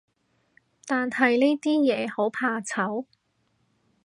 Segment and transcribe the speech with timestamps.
[0.87, 3.05] 但係呢啲嘢，好怕醜